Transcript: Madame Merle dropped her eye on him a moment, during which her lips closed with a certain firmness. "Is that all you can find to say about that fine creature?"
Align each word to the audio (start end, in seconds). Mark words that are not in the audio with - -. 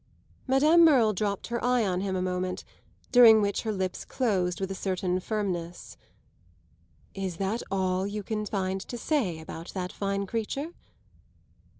Madame 0.47 0.83
Merle 0.83 1.13
dropped 1.13 1.45
her 1.49 1.63
eye 1.63 1.85
on 1.85 2.01
him 2.01 2.15
a 2.15 2.23
moment, 2.23 2.63
during 3.11 3.39
which 3.39 3.61
her 3.61 3.71
lips 3.71 4.03
closed 4.03 4.59
with 4.59 4.71
a 4.71 4.73
certain 4.73 5.19
firmness. 5.19 5.95
"Is 7.13 7.37
that 7.37 7.61
all 7.69 8.07
you 8.07 8.23
can 8.23 8.47
find 8.47 8.81
to 8.81 8.97
say 8.97 9.37
about 9.39 9.71
that 9.75 9.91
fine 9.91 10.25
creature?" 10.25 10.71